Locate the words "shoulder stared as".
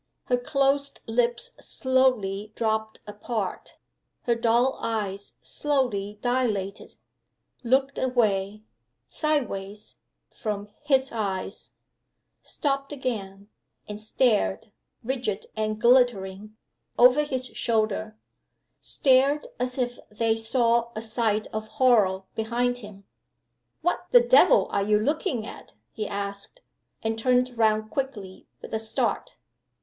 17.49-19.77